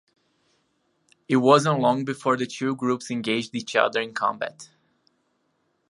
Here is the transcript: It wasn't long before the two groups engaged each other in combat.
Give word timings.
It 1.27 1.35
wasn't 1.35 1.79
long 1.79 2.05
before 2.05 2.35
the 2.35 2.47
two 2.47 2.75
groups 2.75 3.11
engaged 3.11 3.53
each 3.53 3.75
other 3.75 4.01
in 4.01 4.15
combat. 4.15 4.67